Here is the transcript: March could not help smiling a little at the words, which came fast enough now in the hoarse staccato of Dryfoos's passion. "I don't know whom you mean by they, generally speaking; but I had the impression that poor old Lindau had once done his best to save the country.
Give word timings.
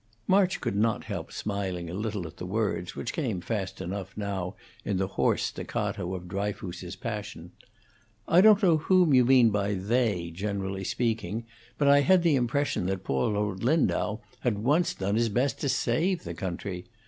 March 0.27 0.59
could 0.61 0.75
not 0.75 1.03
help 1.03 1.31
smiling 1.31 1.87
a 1.87 1.93
little 1.93 2.25
at 2.25 2.37
the 2.37 2.45
words, 2.47 2.95
which 2.95 3.13
came 3.13 3.39
fast 3.39 3.79
enough 3.79 4.17
now 4.17 4.55
in 4.83 4.97
the 4.97 5.09
hoarse 5.09 5.43
staccato 5.43 6.15
of 6.15 6.27
Dryfoos's 6.27 6.95
passion. 6.95 7.51
"I 8.27 8.41
don't 8.41 8.63
know 8.63 8.77
whom 8.77 9.13
you 9.13 9.23
mean 9.25 9.51
by 9.51 9.75
they, 9.75 10.31
generally 10.31 10.83
speaking; 10.85 11.45
but 11.77 11.87
I 11.87 12.01
had 12.01 12.23
the 12.23 12.33
impression 12.35 12.87
that 12.87 13.03
poor 13.03 13.35
old 13.37 13.63
Lindau 13.63 14.17
had 14.39 14.57
once 14.57 14.95
done 14.95 15.13
his 15.13 15.29
best 15.29 15.61
to 15.61 15.69
save 15.69 16.23
the 16.23 16.33
country. 16.33 16.87